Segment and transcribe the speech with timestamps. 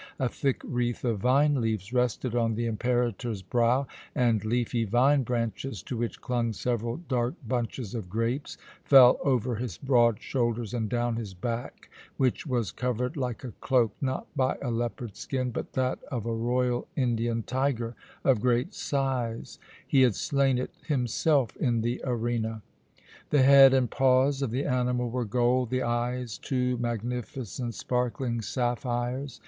[0.17, 3.85] A thick wreath of vine leaves rested on the Imperator's brow,
[4.15, 9.77] and leafy vine branches, to which clung several dark bunches of grapes, fell over his
[9.77, 11.87] broad shoulders and down his back,
[12.17, 16.33] which was covered like a cloak, not by a leopard skin, but that of a
[16.33, 17.93] royal Indian tiger
[18.23, 22.63] of great size he had slain it himself in the arena.
[23.29, 29.39] The head and paws of the animal were gold, the eyes two magnificent sparkling sapphires.